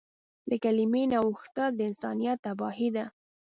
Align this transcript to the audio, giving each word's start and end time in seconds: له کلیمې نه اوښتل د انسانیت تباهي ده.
له 0.49 0.55
کلیمې 0.63 1.03
نه 1.11 1.17
اوښتل 1.25 1.69
د 1.75 1.79
انسانیت 1.89 2.37
تباهي 2.45 2.89
ده. 2.95 3.05